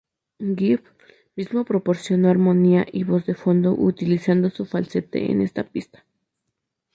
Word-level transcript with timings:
Gibb 0.39 0.81
mismo 1.35 1.63
proporcionó 1.63 2.27
armonía 2.29 2.87
y 2.91 3.03
voz 3.03 3.27
de 3.27 3.35
fondo, 3.35 3.73
utilizando 3.73 4.49
su 4.49 4.65
falsete 4.65 5.29
en 5.31 5.43
esta 5.43 5.63
pista. 5.69 6.03